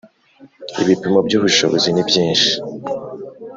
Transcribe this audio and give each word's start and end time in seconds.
Ibipimo 0.81 1.19
by’ 1.27 1.33
ubushobozi 1.37 1.87
nibyishi. 1.91 2.53